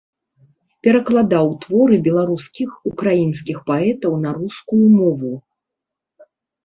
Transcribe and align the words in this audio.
Перакладаў 0.87 1.51
творы 1.65 1.95
беларускіх, 2.07 2.69
украінскіх 2.93 3.57
паэтаў 3.71 4.13
на 4.25 4.29
рускую 4.39 4.85
мову. 4.99 5.33